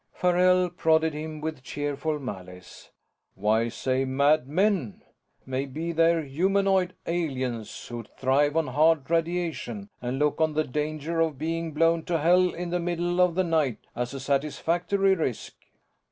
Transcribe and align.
Farrell 0.13 0.71
prodded 0.71 1.13
him 1.13 1.41
with 1.41 1.61
cheerful 1.61 2.17
malice. 2.17 2.89
"Why 3.35 3.67
say 3.69 4.03
mad 4.03 4.47
men? 4.47 5.03
Maybe 5.45 5.91
they're 5.91 6.23
humanoid 6.23 6.95
aliens 7.05 7.85
who 7.85 8.05
thrive 8.17 8.57
on 8.57 8.65
hard 8.69 9.07
radiation 9.11 9.91
and 10.01 10.17
look 10.17 10.41
on 10.41 10.55
the 10.55 10.63
danger 10.63 11.21
of 11.21 11.37
being 11.37 11.71
blown 11.71 12.01
to 12.05 12.17
hell 12.17 12.49
in 12.49 12.71
the 12.71 12.79
middle 12.79 13.21
of 13.21 13.35
the 13.35 13.43
night 13.43 13.77
as 13.95 14.15
a 14.15 14.19
satisfactory 14.19 15.13
risk." 15.13 15.53